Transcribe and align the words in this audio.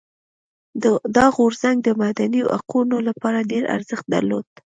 دا 1.15 1.25
غورځنګ 1.35 1.77
د 1.83 1.89
مدني 2.03 2.41
حقونو 2.57 2.97
لپاره 3.07 3.47
ډېر 3.51 3.63
ارزښت 3.75 4.05
درلود. 4.13 4.47